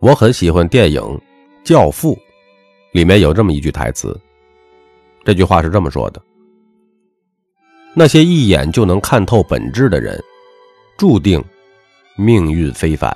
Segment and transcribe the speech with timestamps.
[0.00, 1.00] 我很喜欢电影
[1.64, 2.14] 《教父》，
[2.92, 4.16] 里面有这么一句台词，
[5.24, 6.22] 这句话是这么说的
[7.94, 10.22] ：“那些一眼就能看透本质的人，
[10.96, 11.44] 注定
[12.14, 13.12] 命运非凡。”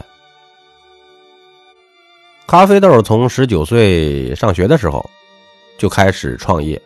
[2.49, 5.09] 咖啡豆从十九岁上学的时候
[5.79, 6.83] 就开始创业，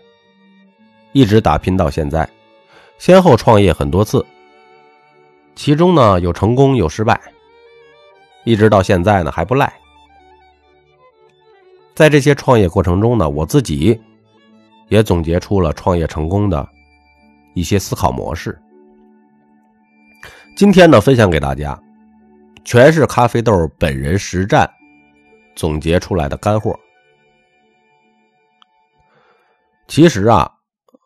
[1.13, 2.29] 一直打拼到现在，
[2.99, 4.25] 先后创业很多次，
[5.55, 7.19] 其中呢有成功有失败，
[8.45, 9.73] 一直到现在呢还不赖。
[11.97, 13.99] 在这些创业过程中呢，我自己
[14.89, 16.69] 也总结出了创业成功的
[17.55, 18.57] 一些思考模式。
[20.59, 21.83] 今天呢，分享给大家，
[22.67, 24.71] 全是咖啡豆本人实战
[25.55, 26.79] 总结出来的干货。
[29.89, 30.53] 其实啊，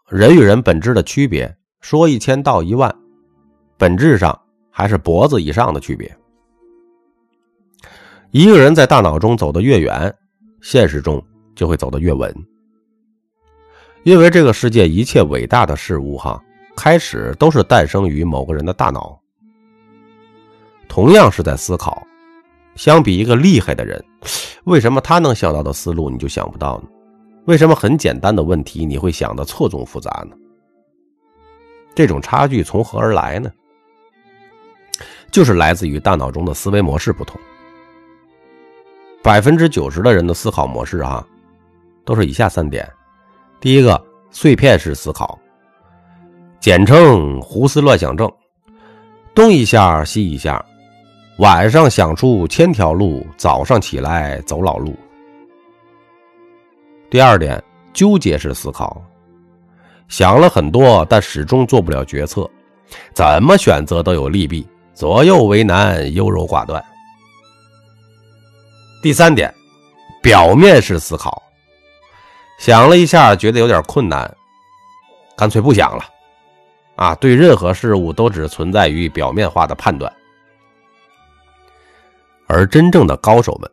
[0.08, 2.92] 人与人本质的区别，说一千道一万，
[3.78, 4.36] 本质上
[4.72, 6.12] 还是脖子以上的区别。
[8.32, 10.12] 一个人在大脑中走得越远。
[10.62, 11.22] 现实中
[11.54, 12.34] 就会走得越稳，
[14.02, 16.42] 因为这个世界一切伟大的事物，哈，
[16.76, 19.18] 开始都是诞生于某个人的大脑。
[20.88, 22.02] 同样是在思考，
[22.74, 24.04] 相比一个厉害的人，
[24.64, 26.88] 为什么他能想到的思路你就想不到呢？
[27.46, 30.36] 为什么很简单的问题你会想的错综复杂呢？
[31.94, 33.50] 这种差距从何而来呢？
[35.30, 37.40] 就是来自于大脑中的思维模式不同。
[39.22, 41.24] 百分之九十的人的思考模式啊，
[42.04, 42.88] 都是以下三点：
[43.60, 45.38] 第一个，碎片式思考，
[46.58, 48.30] 简称胡思乱想症，
[49.34, 50.64] 东一下西一下，
[51.36, 54.96] 晚上想出千条路，早上起来走老路。
[57.10, 57.62] 第二点，
[57.92, 59.02] 纠结式思考，
[60.08, 62.48] 想了很多，但始终做不了决策，
[63.12, 66.82] 怎么选择都有利弊，左右为难，优柔寡断。
[69.02, 69.52] 第三点，
[70.20, 71.42] 表面式思考，
[72.58, 74.30] 想了一下，觉得有点困难，
[75.34, 76.04] 干脆不想了。
[76.96, 80.12] 啊，对任何事物都只存在于表面化的判断。
[82.46, 83.70] 而真正的高手们，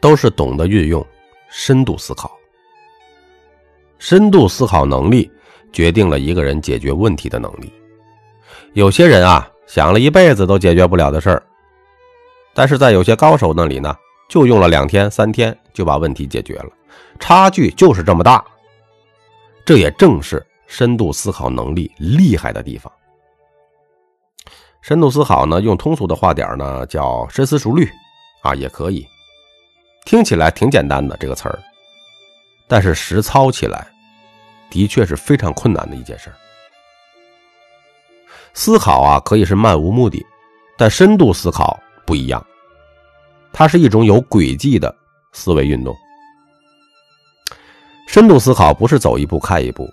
[0.00, 1.04] 都是懂得运用
[1.48, 2.30] 深度思考。
[3.98, 5.30] 深度思考能力
[5.72, 7.72] 决定了一个人解决问题的能力。
[8.74, 11.42] 有些人啊，想了一辈子都解决不了的事儿，
[12.52, 13.96] 但是在有些高手那里呢。
[14.28, 16.70] 就用了两天三天就把问题解决了，
[17.18, 18.44] 差距就是这么大。
[19.64, 22.92] 这也正是深度思考能力厉害的地方。
[24.80, 27.90] 深度思考呢，用通俗的话点呢，叫深思熟虑
[28.42, 29.06] 啊，也可以。
[30.04, 31.58] 听起来挺简单的这个词儿，
[32.68, 33.84] 但是实操起来
[34.70, 36.32] 的确是非常困难的一件事。
[38.54, 40.24] 思考啊，可以是漫无目的，
[40.78, 41.76] 但深度思考
[42.06, 42.46] 不一样。
[43.58, 44.94] 它是一种有轨迹的
[45.32, 45.96] 思维运动。
[48.06, 49.90] 深度思考不是走一步看一步，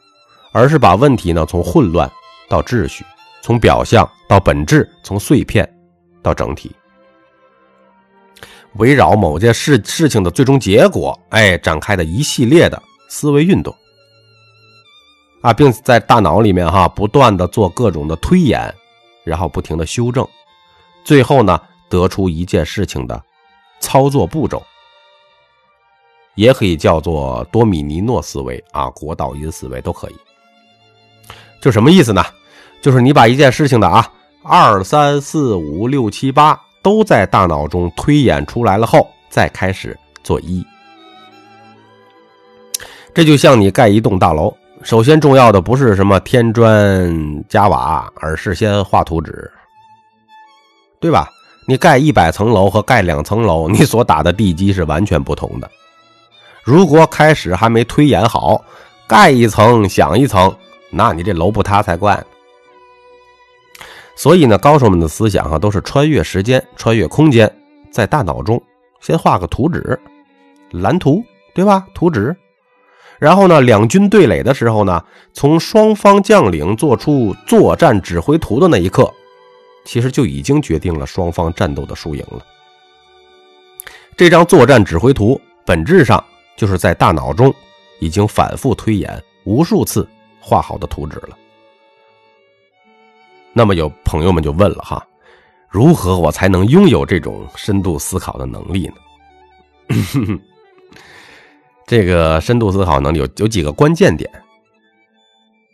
[0.51, 2.12] 而是把问题呢从混乱
[2.50, 3.06] 到秩序，
[3.41, 5.66] 从表象到本质，从碎片
[6.22, 6.75] 到整体，
[8.74, 13.74] 围绕某件事事情的最终结果，哎，展开的一系列的思维运动
[15.41, 18.75] 啊，并在大脑里面哈不断的做各种的推演，
[19.24, 20.28] 然后不停的修正，
[21.06, 21.57] 最后呢
[21.90, 23.24] 得出一件事情的。
[23.83, 24.63] 操作步骤
[26.35, 30.16] 也可以叫做多米尼诺思维啊，国道因思维都可以。
[31.61, 32.23] 就什么意思呢？
[32.81, 34.09] 就是你把一件事情的啊
[34.41, 40.65] 二三四五六七八都在大脑中推演出来了后，再开始做一。
[43.13, 49.51] 这就像你盖一栋大楼，首先重要的不是什么添砖加瓦，而是先画图纸，
[51.00, 51.29] 对吧？
[51.66, 55.69] 你盖一百层楼和盖两层楼，你所打的地基是完全不同的。
[56.63, 58.63] 如果开始还没推演好，
[59.07, 60.53] 盖一层想一层，
[60.90, 62.22] 那你这楼不塌才怪。
[64.16, 67.51] 所以呢，高手们的思想啊，都是穿越时间、穿越空间，
[67.92, 68.62] 在大脑中
[69.01, 70.00] 先画个图纸、
[70.71, 71.24] 蓝图，
[71.54, 71.86] 对吧？
[71.94, 72.36] 图纸。
[73.19, 79.12] 然后呢，两军对垒的时候呢，从双方将领做出作战指挥图的那一刻。
[79.85, 82.45] 其实就已经决定了双方战斗的输赢了。
[84.15, 86.24] 这张作战指挥图本质上
[86.56, 87.53] 就是在大脑中
[88.00, 90.07] 已经反复推演无数次
[90.39, 91.38] 画好的图纸了。
[93.53, 95.06] 那么有朋友们就问了哈，
[95.69, 98.95] 如何我才能拥有这种深度思考的能力呢？
[101.85, 104.30] 这个深度思考能力有有几个关键点，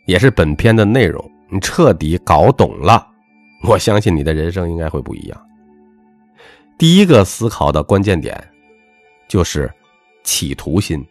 [0.06, 3.06] 也是本片的内容，你彻底搞懂了。
[3.62, 5.46] 我相信你的人生应该会不一样。
[6.78, 8.42] 第一个思考的关键点
[9.28, 9.70] 就是
[10.24, 11.06] 企图心。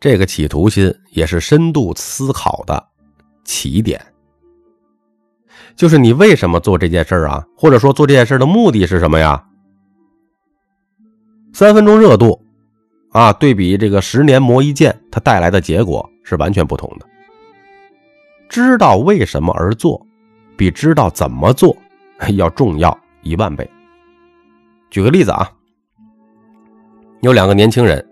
[0.00, 2.88] 这个企图心也是深度思考的
[3.44, 4.00] 起点，
[5.76, 7.46] 就是你为什么做这件事啊？
[7.54, 9.46] 或者说做这件事的目的是什么呀？
[11.52, 12.42] 三分钟热度
[13.12, 17.06] 啊，对比这个十年磨一剑，它带来的结果是完全不同的。
[18.50, 20.04] 知道为什么而做，
[20.56, 21.74] 比知道怎么做
[22.36, 23.66] 要重要一万倍。
[24.90, 25.50] 举个例子啊，
[27.20, 28.06] 有两个年轻人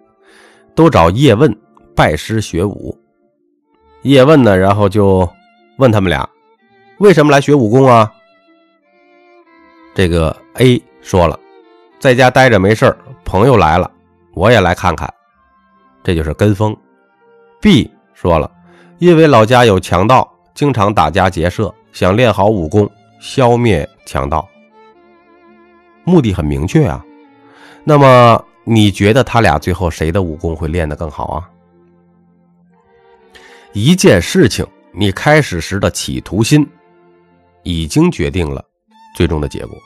[0.75, 1.55] 都找叶问。
[1.96, 2.96] 拜师学武，
[4.02, 4.56] 叶问呢？
[4.56, 5.29] 然后就
[5.79, 6.29] 问他们俩，
[6.99, 8.12] 为什么来学武功啊？
[9.96, 11.37] 这个 A 说了，
[11.99, 13.91] 在家待着没事朋友来了，
[14.32, 15.12] 我也来看看，
[16.05, 16.76] 这就是跟风。
[17.61, 18.49] B 说了，
[18.98, 22.90] 因为老家有强盗，经常打家劫舍，想练好武功，
[23.20, 24.46] 消灭强盗。
[26.04, 27.04] 目的很明确啊。
[27.84, 31.48] 那么你觉得他俩最后谁的武功会练得更好啊？
[33.72, 36.66] 一件事情，你开始时的企图心，
[37.62, 38.64] 已经决定了
[39.14, 39.78] 最终的结果。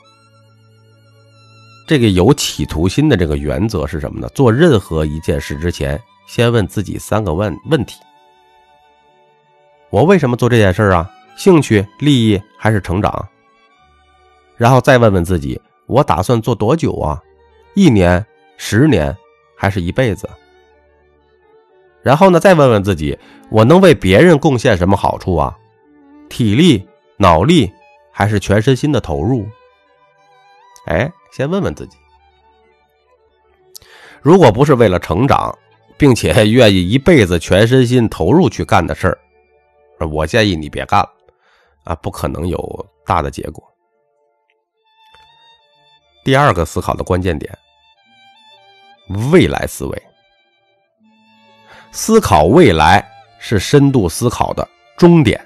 [1.87, 4.27] 这个有企图心的这个原则是什么呢？
[4.29, 7.99] 做任何一件事之前，先问自己三个问问题：
[9.93, 11.07] 我为什么做这件事啊？
[11.37, 13.29] 兴趣、利益还是成长？
[14.57, 17.21] 然后再问问自己：我打算做多久啊？
[17.75, 18.25] 一年、
[18.57, 19.15] 十年，
[19.55, 20.27] 还是一辈子？
[22.01, 23.15] 然后呢，再问问自己，
[23.51, 25.55] 我能为别人贡献什么好处啊？
[26.27, 26.83] 体力、
[27.17, 27.71] 脑力，
[28.11, 29.45] 还是全身心的投入？
[30.87, 31.97] 哎，先问问自己。
[34.23, 35.55] 如果不是为了成长，
[35.99, 39.19] 并且愿意一辈子全身心投入去干的事儿，
[39.99, 41.09] 我建议你别干了
[41.85, 43.63] 啊，不可能有大的结果。
[46.23, 47.57] 第二个思考的关键点，
[49.31, 50.03] 未来思维。
[51.91, 53.05] 思考未来
[53.39, 54.67] 是深度思考的
[54.97, 55.39] 终点。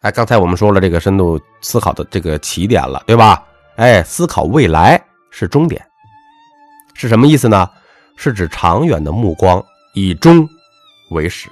[0.00, 3.44] 哎，刚才我们说了这个深度思考的这个起点了，对吧？
[3.76, 5.84] 哎，思考未来是终点，
[6.94, 7.68] 是什么意思呢？
[8.16, 9.64] 是指长远的目光，
[9.94, 10.48] 以终
[11.10, 11.48] 为始。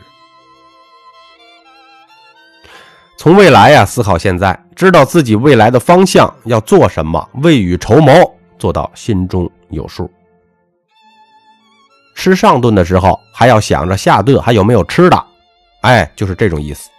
[3.17, 10.11] 从未来呀思考现在，知道自己未来的方向要做什么，未雨绸缪，做到心中有数。
[12.15, 15.27] 吃上顿的时候，还要想着下顿还有没有吃的，
[15.81, 16.91] 哎，就是这种意思。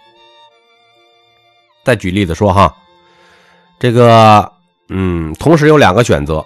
[1.84, 2.74] 再举例子说哈，
[3.78, 4.52] 这个，
[4.88, 6.44] 嗯，同时有两个选择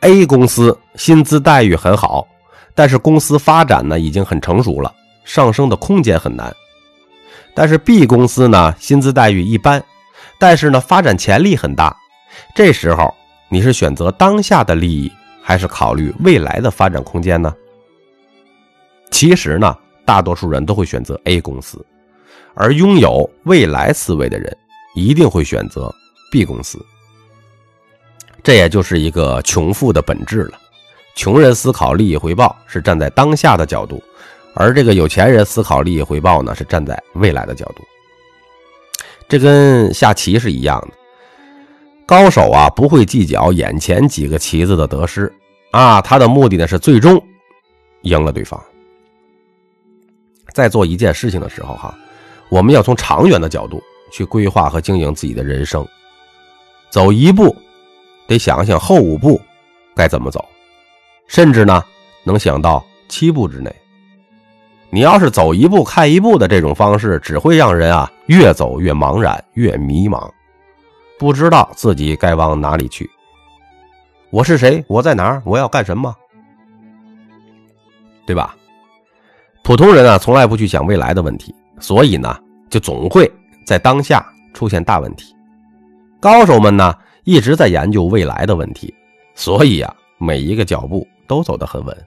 [0.00, 2.26] ，A 公司薪资待遇很好，
[2.74, 4.92] 但是公司发展呢已经很成熟了，
[5.24, 6.54] 上升的空间很难。
[7.56, 9.82] 但是 B 公司呢，薪资待遇一般，
[10.38, 11.96] 但是呢发展潜力很大。
[12.54, 13.12] 这时候
[13.48, 15.10] 你是选择当下的利益？
[15.42, 17.54] 还是考虑未来的发展空间呢？
[19.10, 19.74] 其实呢，
[20.04, 21.84] 大多数人都会选择 A 公司，
[22.54, 24.54] 而拥有未来思维的人
[24.94, 25.94] 一定会选择
[26.30, 26.84] B 公司。
[28.42, 30.58] 这也就是一个穷富的本质了。
[31.14, 34.02] 穷人思考利益回报是站在当下的角度，
[34.56, 37.84] 而这个有钱人思考利益回报呢是站在未来的角度。
[39.28, 40.88] 这跟下棋是一样的。
[42.06, 45.32] 高手啊，不会计较眼前几个棋子的得失
[45.72, 47.22] 啊，他的目的呢是最终
[48.02, 48.58] 赢了对方。
[50.54, 51.94] 在做一件事情的时候，哈，
[52.48, 55.86] 我们要从长远的角度去规划和经营自己的人生。
[56.88, 57.54] 走一步，
[58.26, 59.38] 得想想后五步
[59.94, 60.42] 该怎么走，
[61.26, 61.84] 甚至呢，
[62.24, 63.74] 能想到七步之内。
[64.90, 70.30] 你要是走一步看一步的这种方式，只会让人啊越走越茫然，越迷茫。
[71.18, 73.10] 不知道自己该往哪里去。
[74.30, 74.84] 我是谁？
[74.86, 75.42] 我在哪儿？
[75.44, 76.14] 我要干什么？
[78.26, 78.54] 对吧？
[79.62, 82.38] 普通人啊，从来不去想未来的问题，所以呢，
[82.70, 83.30] 就总会
[83.64, 84.24] 在当下
[84.54, 85.34] 出现大问题。
[86.20, 88.94] 高手们呢，一直在研究未来的问题，
[89.34, 92.06] 所以啊，每一个脚步都走得很稳。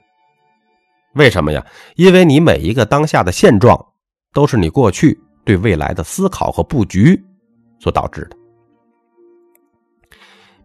[1.14, 1.64] 为什么呀？
[1.96, 3.78] 因为你每一个当下的现状，
[4.32, 7.20] 都是你过去对未来的思考和布局
[7.78, 8.36] 所导致的。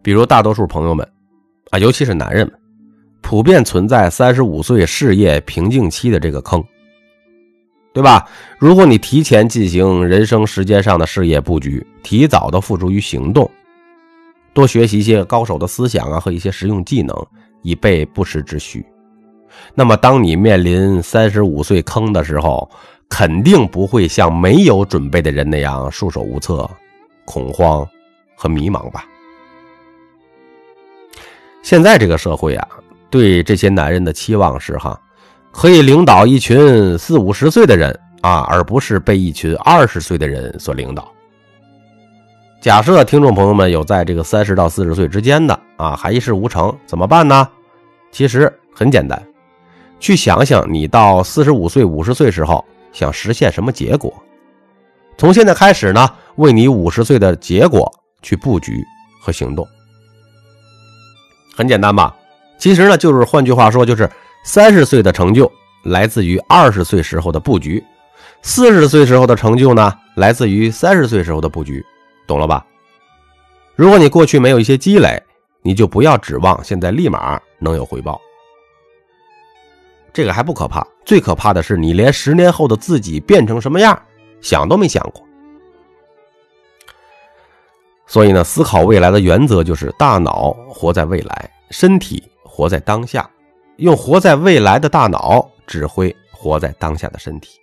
[0.01, 1.07] 比如大多数朋友们，
[1.71, 2.59] 啊，尤其是男人们，
[3.21, 6.63] 普遍存在三十五岁事业瓶颈期的这个坑，
[7.91, 8.29] 对吧？
[8.59, 13.49] 如果你提前进行人生时间上的事业布局，提早的付诸于行动，
[14.53, 17.15] 多学习一些高手的思想啊和一些实用技能，
[17.63, 18.85] 以备不时之需，
[19.73, 22.69] 那么当你面临三十五岁坑的时候，
[23.09, 26.69] 肯定不会像没有准备的人那样束手无策、
[27.25, 27.87] 恐慌
[28.35, 29.05] 和迷茫吧。
[31.61, 32.67] 现在这个社会啊，
[33.09, 34.99] 对这些男人的期望是哈，
[35.51, 41.11] 可以领导一群四五十岁的人啊，而不是被一群二十岁的人所领导。
[42.61, 47.47] 假设听众朋友们有在这个三十到四十岁之间的啊，还一事无成，怎么办呢？
[48.11, 49.21] 其实很简单，
[50.05, 54.13] 去想想你到四十五岁、五十岁时候想实现什么结果，
[55.17, 58.85] 从现在开始呢，为你五十岁的结果去布局
[59.19, 59.67] 和行动。
[61.55, 62.15] 很简单吧？
[62.59, 64.07] 其实呢，就是换句话说，就是
[64.43, 65.51] 三十岁的成就
[65.85, 67.83] 来自于二十岁时候的布局，
[68.43, 71.83] 四十岁时候的成就呢，来自于三十岁时候的布局。
[72.27, 72.63] 懂了吧？
[73.75, 75.19] 如果你过去没有一些积累，
[75.63, 78.21] 你就不要指望现在立马能有回报。
[80.15, 84.01] 这个还不可怕，最可怕的是你连十年后的自己变成什么样
[84.39, 85.21] 想都没想过。
[88.07, 93.29] 所以呢，思考未来的原则就是大脑活在未来，身体活在当下，
[93.75, 97.59] 用活在未来的大脑指挥活在当下的身体。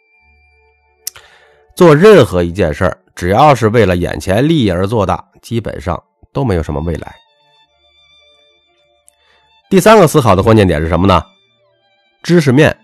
[1.74, 2.98] 做任何一件事儿。
[3.14, 7.14] 只要是为了眼前利益而做的，基本上都没有什么未来。
[9.70, 11.22] 第三个思考的关键点是什么呢？
[12.22, 12.76] 知识面。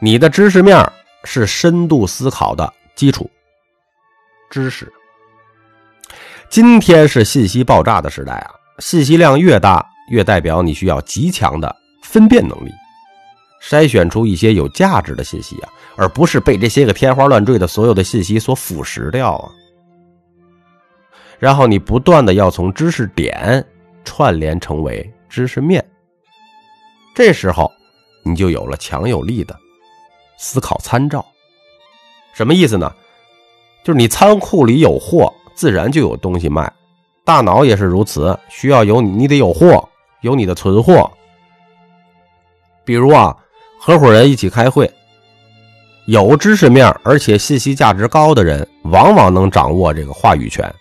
[0.00, 0.86] 你的知识面
[1.24, 3.30] 是深度思考的基础。
[4.50, 4.92] 知识。
[6.50, 12.70] 今天是信息爆炸的时代啊，信息量越大，越代表你需要极强的分辨能力。
[13.62, 19.50] 筛选出一些有价值的信息啊，而不是被这些个天花乱坠的所有的信息所腐蚀掉啊。
[21.38, 23.64] 然后你不断的要从知识点
[24.04, 25.82] 串联成为知识面，
[27.14, 27.70] 这时候
[28.24, 29.56] 你就有了强有力的
[30.36, 31.24] 思考参照。
[32.34, 32.92] 什么意思呢？
[33.84, 36.72] 就是你仓库里有货，自然就有东西卖。
[37.24, 39.88] 大脑也是如此，需要有你得有货，
[40.22, 41.10] 有你的存货。
[42.84, 43.36] 比如啊。
[43.76, 44.90] 合伙人一起开会，
[46.06, 50.74] 有知识面而且信息价值高的人，往往能掌握这个话语权。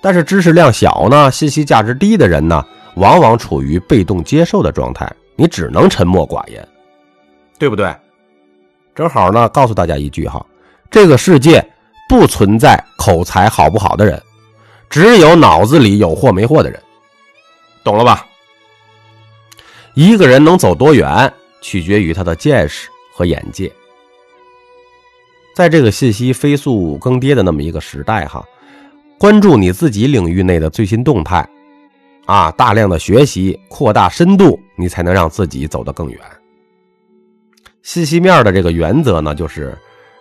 [0.00, 6.66] 但是知识量小呢，信息价值低的人呢，往往处于被动接受的状态，你只能沉默寡言，
[7.58, 7.94] 对不对？
[8.94, 10.44] 正好呢，告诉大家一句哈，
[10.90, 11.66] 这个世界
[12.08, 14.20] 不存在口才好不好的人，
[14.90, 16.78] 只有脑子里有货没货的人，
[17.82, 18.26] 懂了吧？
[19.94, 23.72] 一个人能走多远，取决于他的见识和眼界。
[25.54, 28.42] 在这个信息飞速更迭的那么一个时代，哈，
[29.18, 31.46] 关注你自己领域内的最新动态，
[32.26, 36.20] 啊，大量的学习，扩大深度，你才能让自己走得更远。
[37.82, 39.76] 信息面的这个原则呢，就是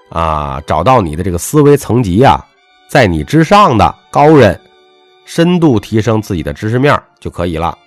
[0.09, 2.43] 啊，找到你的这个思维层级啊，
[2.89, 4.59] 在你之上的高人，
[5.25, 7.77] 深度提升自己的知识面就可以了。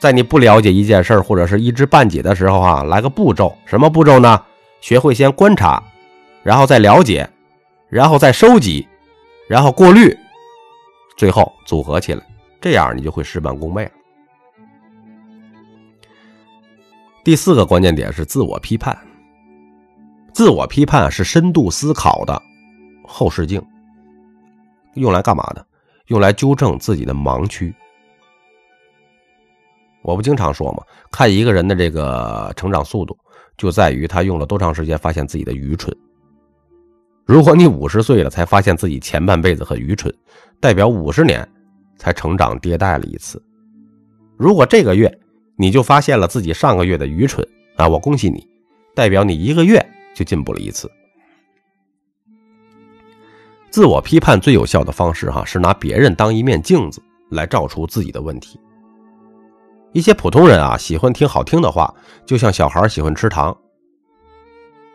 [0.00, 4.42] 在你不了解一件事或者是一知半解的时候啊，来个步骤，什么步骤呢？
[4.80, 5.80] 学会先观察，
[6.42, 7.30] 然后再了解，
[7.88, 8.84] 然后再收集，
[9.46, 10.12] 然后过滤，
[11.16, 12.22] 最后组合起来，
[12.62, 13.90] 这样你就会事半功倍。
[17.24, 18.96] 第四个关键点是自我批判。
[20.32, 22.40] 自我批判是深度思考的
[23.04, 23.60] 后视镜，
[24.94, 25.66] 用来干嘛的？
[26.06, 27.74] 用来纠正自己的盲区。
[30.02, 30.84] 我不经常说吗？
[31.10, 33.18] 看一个人的这个成长速度，
[33.56, 35.94] 就在于他用了多长时间发现自己的愚蠢。
[37.24, 40.12] 如果你五十岁了才发现自己前半辈子很愚蠢，
[40.60, 41.48] 代表五十年
[41.96, 43.42] 才成长迭代了一次。
[44.36, 45.20] 如果这个月
[45.56, 47.46] 你就发现了自己上个月的愚蠢
[47.76, 48.46] 啊，我恭喜你，
[48.94, 49.84] 代表你一个月
[50.14, 50.90] 就进步了一次。
[53.70, 58.60] 自我批判最有效的方式哈，是拿别人当一面镜子来照出自己的问题。
[59.92, 61.94] 一些普通人啊，喜欢听好听的话，
[62.26, 63.56] 就像小孩喜欢吃糖，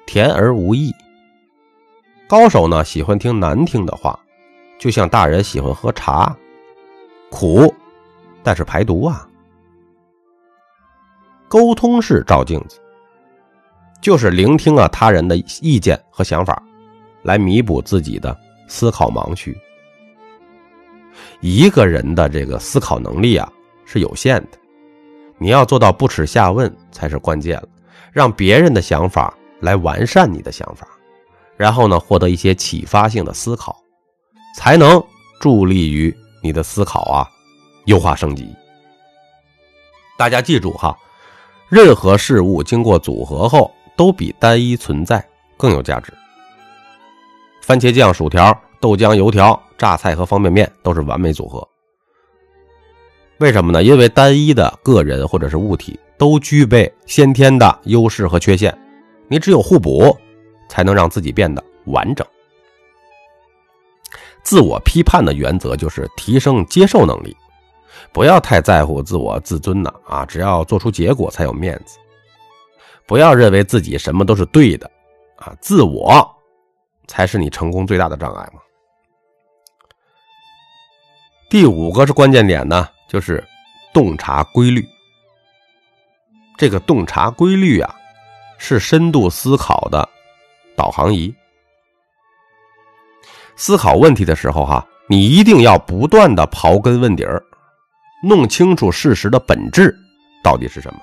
[0.06, 0.92] 甜而无益；
[2.28, 4.20] 高手呢，喜欢听难听的话，
[4.78, 6.36] 就像大人喜欢喝茶，
[7.40, 7.72] 苦，
[8.42, 9.30] 但是排毒啊。
[11.48, 12.82] 沟通是照镜子，
[14.02, 16.60] 就是聆听啊他人的意见和想法，
[17.22, 18.36] 来弥补自己的
[18.68, 19.56] 思考盲区。
[21.40, 23.48] 一个人的这个思考能力啊
[23.86, 24.58] 是有限的。
[25.38, 27.70] 你要做到不耻下问才是关键了，
[28.12, 30.88] 让别人的想法来完善你的想法，
[31.56, 33.80] 然后呢，获得一些启发性的思考，
[34.56, 35.00] 才能
[35.40, 37.30] 助力于你的思考啊，
[37.86, 38.54] 优化升级。
[40.18, 40.98] 大家记住哈，
[41.70, 45.24] 任何事物经过组合后，都比单一存在
[45.56, 46.14] 更有价值。
[47.62, 51.68] 番茄酱、薯条、豆浆、油条、榨菜和方便面都是完美组合。
[53.40, 53.84] 为什么呢？
[53.84, 58.76] 因为单一的个人或者是物体都具备先天的优势和缺陷，
[59.28, 60.18] 你只有互补，
[60.68, 62.26] 才能让自己变得完整。
[64.48, 67.36] 自我批判的原则就是提升接受能力，
[68.14, 70.26] 不要太在乎自我自尊呢啊！
[70.26, 71.98] 只要做出结果才有面子，
[73.06, 74.90] 不要认为自己什么都是对的
[75.36, 75.54] 啊！
[75.60, 76.26] 自我
[77.08, 78.62] 才是你成功最大的障碍嘛。
[81.50, 83.46] 第五个是关键点呢，就是
[83.94, 84.88] 洞察规律。
[86.58, 87.94] 这个洞察规律啊，
[88.58, 90.08] 是深度思考的
[90.74, 91.36] 导航仪。
[93.58, 97.44] 思考问题的时候，哈，你一定要不断的刨根问底儿，
[98.24, 99.94] 弄清楚事实的本质
[100.44, 101.00] 到底是什么。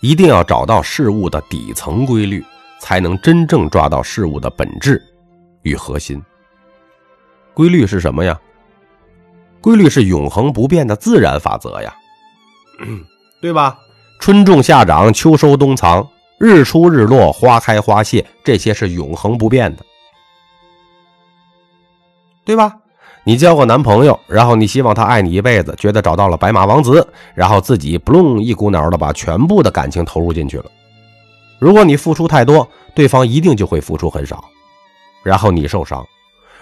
[0.00, 2.44] 一定要找到事物的底层规律，
[2.78, 5.02] 才能真正抓到事物的本质
[5.62, 6.22] 与核心。
[7.54, 8.38] 规律是什么呀？
[9.62, 11.96] 规律是永恒不变的自然法则呀，
[13.40, 13.78] 对吧？
[14.20, 16.06] 春种夏长，秋收冬藏，
[16.38, 19.84] 日出日落，花开花谢，这些是永恒不变的。
[22.46, 22.76] 对吧？
[23.24, 30.66] 你交个男朋友，然后你希望他爱你一辈子，觉得找到了白马王子，然后自己不隆一股脑的把全部的感情投入进去了。
[31.58, 34.44] 如果你付出太多，对方一定就会付出很少，
[35.24, 36.06] 然后你受伤。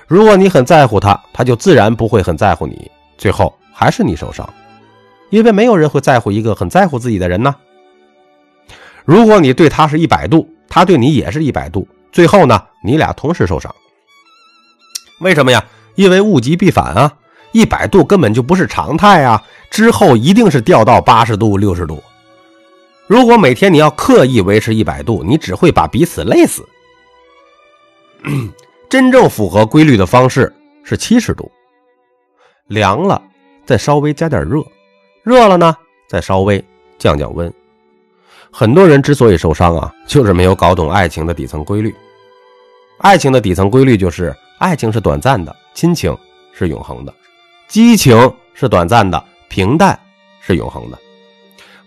[0.09, 4.49] 如果你很在乎他，他就自然不会很在乎你，最后还是你受伤，
[5.29, 7.55] 因为没有人会在乎一个很在乎自己的人呢。
[9.05, 13.75] 如果你对他是一百度，他对你也是一百度，最后呢，你俩同时受伤。
[15.21, 15.65] 为什么呀？
[15.95, 17.17] 因为物极必反啊，
[17.53, 19.41] 一百度根本就不是常态啊，
[19.71, 22.03] 之后一定是掉到八十度、六十度。
[23.07, 26.67] 如果每天你要刻意维持一百度，你只会把彼此累死。
[28.91, 30.53] 真正符合规律的方式
[30.83, 31.49] 是七十度，
[32.67, 33.23] 凉了
[33.65, 34.61] 再稍微加点热，
[35.23, 35.77] 热了呢
[36.09, 36.65] 再稍微
[36.99, 37.53] 降降温。
[38.51, 41.95] 很多人之所以受伤啊，就是没有搞懂爱情的底层规律。
[42.99, 44.35] 爱情的底层规律就是。
[44.65, 46.17] 爱情是短暂的，亲情
[46.51, 47.13] 是永恒的；
[47.69, 48.19] 激情
[48.55, 49.99] 是短暂的，平淡
[50.41, 50.97] 是永恒的；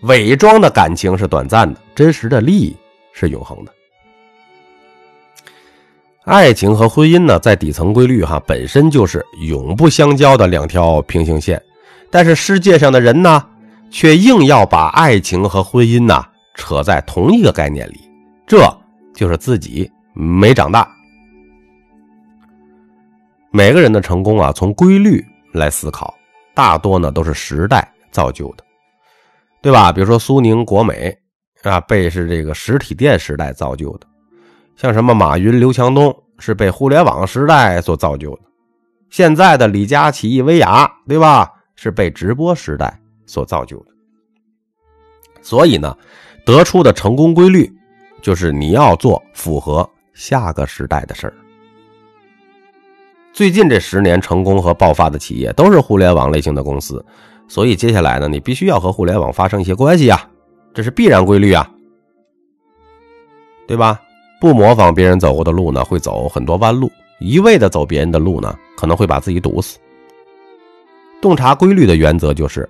[0.02, 2.76] 伪装的感情是短暂的，真实的利益
[3.12, 3.72] 是永恒的。
[6.22, 11.60] 爱情和婚姻呢，在底层规律哈本身就是永不相交的两条平行线，
[12.12, 13.44] 但是世界上的人呢，
[13.90, 17.98] 却硬要把爱情和婚姻呐扯在同一个概念里，
[18.46, 18.72] 这
[19.16, 20.88] 就是自己没长大。
[23.50, 26.14] 每个人的成功啊，从规律来思考，
[26.54, 28.64] 大多呢都是时代造就的，
[29.62, 29.90] 对吧？
[29.90, 31.16] 比如说苏宁、国美
[31.62, 34.06] 啊，被是这个实体店时代造就的；
[34.76, 38.42] 像什么马云、刘强东是被互联网时代所造就的；
[39.10, 41.50] 现在的李佳琦、薇娅，对吧？
[41.74, 43.86] 是被直播时代所造就的。
[45.40, 45.96] 所以呢，
[46.44, 47.72] 得出的成功规律
[48.20, 51.34] 就是你要做符合下个时代的事儿。
[53.38, 57.04] 最近这十年成功和爆发的企业都是互联网类型的公司，
[57.46, 60.28] 所以接下来呢，你必须要和互联网发生一些关系啊，
[60.74, 61.70] 这是必然规律啊，
[63.68, 64.00] 对吧？
[64.40, 66.88] 不模仿别人走过的路呢，会走很多弯路；
[67.20, 69.78] 一味的走别人的路呢，可能会把自己堵死。
[71.22, 72.68] 洞察规律的原则就是，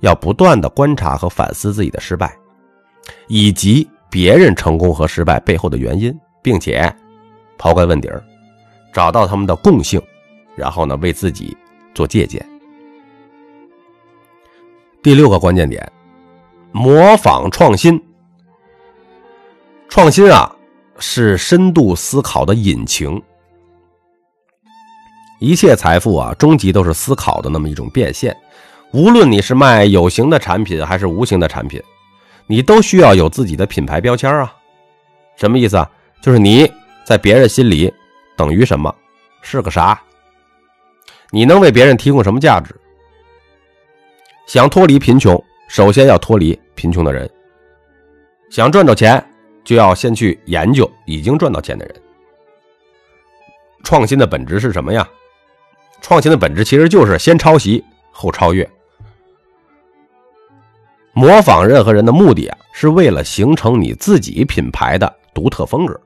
[0.00, 2.36] 要不断的观察和反思自己的失败，
[3.28, 6.92] 以及别人成功和失败背后的原因，并且
[7.56, 8.20] 刨根问底儿。
[8.98, 10.02] 找到他们的共性，
[10.56, 11.56] 然后呢，为自己
[11.94, 12.44] 做借鉴。
[15.00, 15.92] 第六个关键点，
[16.72, 18.02] 模仿创新。
[19.88, 20.52] 创新啊，
[20.98, 23.22] 是深度思考的引擎。
[25.38, 28.36] 一切财富啊，终极都是思考的那么一种变现。
[28.92, 31.80] 无论你是卖有形的产品还是无形的产品，
[32.48, 34.52] 你都需要有自己的品牌标签啊。
[35.36, 35.88] 什么意思啊？
[36.20, 36.68] 就是你
[37.04, 37.94] 在别人心里。
[38.38, 38.94] 等于什么？
[39.42, 40.00] 是个啥？
[41.30, 42.72] 你能为别人提供什么价值？
[44.46, 47.28] 想脱离贫穷，首先要脱离贫穷的人。
[48.48, 49.22] 想赚到钱，
[49.64, 51.94] 就要先去研究已经赚到钱的人。
[53.82, 55.06] 创新的本质是什么呀？
[56.00, 58.68] 创新的本质其实就是先抄袭后超越。
[61.12, 66.00] 模仿任何人的目的啊，是为了形成你自己品牌的独特风格。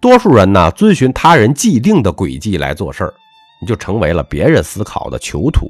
[0.00, 3.12] 多数人呢，遵循他人既定的轨迹来做事儿，
[3.60, 5.68] 你就成为了别人思考的囚徒。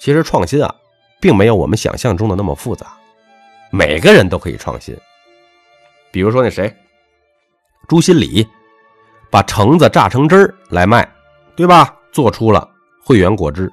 [0.00, 0.74] 其实创新啊，
[1.20, 2.94] 并没有我们想象中的那么复杂，
[3.70, 4.96] 每个人都可以创新。
[6.10, 6.74] 比如说那谁，
[7.88, 8.46] 朱新礼，
[9.30, 11.06] 把橙子榨成汁儿来卖，
[11.56, 11.94] 对吧？
[12.12, 12.66] 做出了
[13.02, 13.70] 汇源果汁，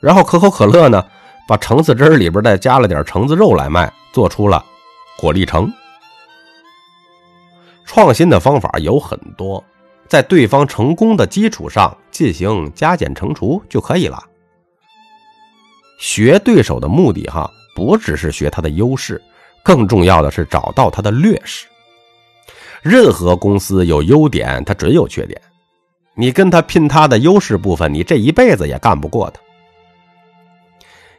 [0.00, 1.04] 然后可口可乐呢，
[1.48, 4.64] 把橙子汁儿里边再加了点橙子肉来卖，做出了
[5.18, 5.70] 果粒橙。
[7.84, 9.62] 创新的方法有很多，
[10.08, 14.22] 在对方成功的基础上进行加减乘除就可以了。
[15.98, 19.22] 学对手的目的，哈，不只是学他的优势，
[19.62, 21.66] 更重要的是找到他的劣势。
[22.82, 25.40] 任何公司有优点，它准有缺点。
[26.14, 29.40] 你跟他拼他的优势部分，你这一辈子也干不过他。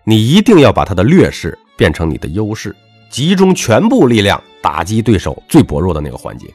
[0.03, 2.75] 你一定要把他的劣势变成你的优势，
[3.15, 6.53] 集中全部力量打击对手最薄弱的那个环节。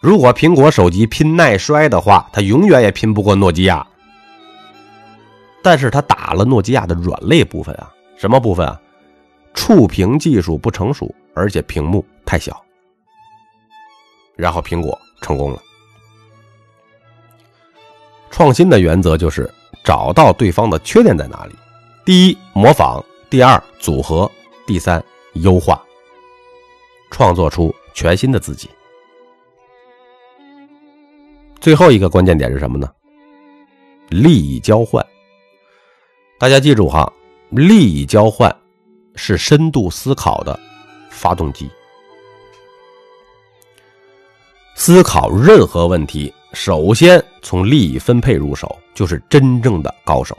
[0.00, 3.86] 如果苹果手机拼耐摔的话，它永远也拼不过诺基亚。
[5.62, 8.78] 但是他打了诺基亚的软肋部分啊，什么部分啊？
[9.54, 12.62] 触屏技术不成熟，而且屏幕太小。
[14.36, 15.58] 然后苹果成功了。
[18.30, 19.50] 创新的原则就是
[19.82, 21.54] 找到对方的缺点在哪里。
[22.04, 24.30] 第一，模仿；第二，组合；
[24.66, 25.02] 第三，
[25.34, 25.82] 优化，
[27.10, 28.68] 创作出全新的自己。
[31.60, 32.90] 最后一个关键点是什么呢？
[34.08, 35.04] 利益交换。
[36.38, 37.12] 大家记住哈，
[37.50, 38.54] 利益交换
[39.14, 40.58] 是深度思考的
[41.10, 41.70] 发动机。
[44.74, 46.32] 思考任何问题。
[46.54, 50.36] 首先从利益分配入手，就是真正的高手。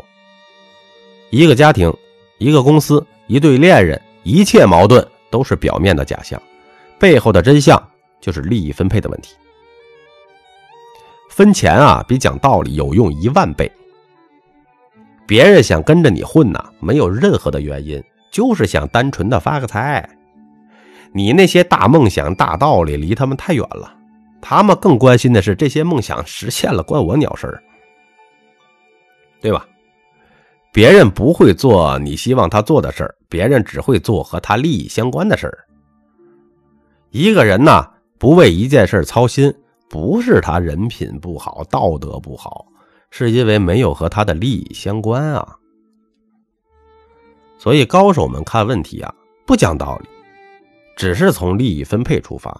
[1.31, 1.91] 一个家庭、
[2.37, 6.41] 一个公司、一对恋人，一切矛盾都是表面的假象，
[6.99, 7.81] 背后的真相
[8.19, 9.35] 就是利益分配的问题。
[11.29, 13.71] 分钱啊，比讲道理有用一万倍。
[15.25, 20.07] 别人想跟着你混呐，没有任何的原因，就是想单纯的发个财。
[21.11, 23.95] 你那些大梦想、大道理，离他们太远了。
[24.41, 27.63] 他们更关心的是这些梦想实现了，关我鸟事儿，
[29.39, 29.65] 对吧？
[30.73, 35.59] 别人不会做你希望他做的事儿，别人只会做和他利益相关的事儿。
[37.11, 39.53] 一个人呢，不为一件事操心，
[39.87, 42.65] 不是他人品不好、道德不好，
[43.11, 45.55] 是因为没有和他的利益相关啊。
[47.59, 49.13] 所以高手们看问题啊，
[49.45, 50.09] 不讲道理，
[50.97, 52.51] 只是从利益分配出发。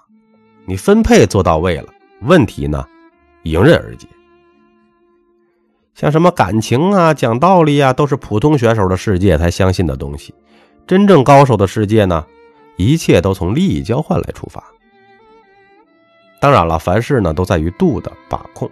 [0.66, 2.86] 你分配做到位了，问题呢
[3.42, 4.08] 迎刃而解。
[5.96, 10.34] 像什么感情啊、讲道理啊，都是普通选手的世界才相信的东西。
[10.88, 12.26] 真正高手的世界呢，
[12.78, 14.64] 一切都从利益交换来出发。
[16.40, 18.70] 当然了，凡事呢都在于度的把控。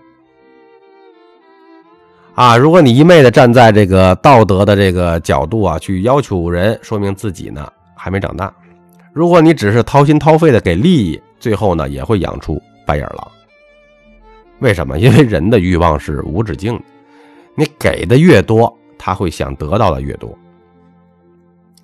[2.34, 8.52] 啊，如果你一昧的站在这个道德的这个角度啊去要求人，说明自己呢还没长大。
[9.14, 13.32] 如果你只是掏心掏肺的给利益，最后呢，也会养出白眼狼。
[14.60, 14.98] 为什么？
[14.98, 16.84] 因为人的欲望是无止境的，
[17.56, 20.38] 你给的越多，他会想得到的越多。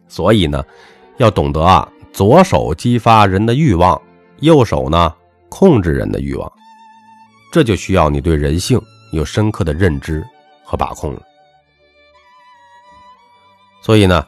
[0.08, 0.64] 所以呢，
[1.18, 4.02] 要懂得啊，左手激发人的欲望，
[4.40, 5.14] 右手呢
[5.50, 6.52] 控制人的欲望。
[7.52, 10.26] 这就需要你对人性有深刻的认知
[10.64, 11.22] 和把控了。
[13.82, 14.26] 所以呢，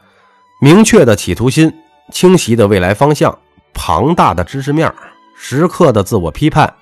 [0.62, 1.71] 明确的企图心，
[2.12, 3.38] 清晰的未来方向，
[3.73, 4.93] 庞大的知识面
[5.36, 6.73] 时刻的自我批判，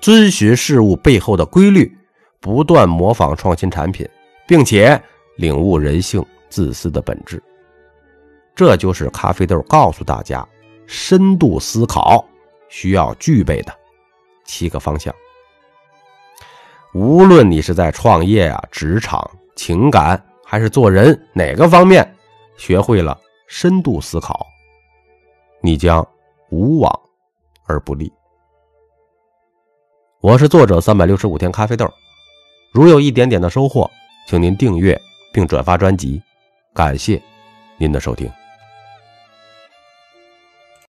[0.00, 1.96] 遵循事物背后的规律，
[2.40, 4.08] 不断模仿创新产品，
[4.46, 5.00] 并且
[5.36, 7.42] 领悟人性自私的本质，
[8.54, 10.46] 这就是咖啡豆告诉大家
[10.86, 12.24] 深度思考
[12.68, 13.72] 需要具备的
[14.44, 15.14] 七个方向。
[16.94, 22.16] 无论你是在创业啊、职场、情感还是做人哪个方面，
[22.56, 24.46] 学会了深度思考，
[25.60, 26.04] 你将
[26.48, 27.00] 无往。
[27.66, 28.12] 而不利。
[30.20, 31.88] 我是作者三百六十五天咖啡豆，
[32.72, 33.90] 如有一点点的收获，
[34.28, 35.00] 请您订阅
[35.32, 36.22] 并转发专辑，
[36.72, 37.20] 感谢
[37.78, 38.30] 您的收听。